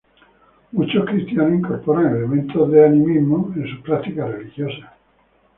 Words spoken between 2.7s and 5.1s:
de animismo en sus prácticas religiosas.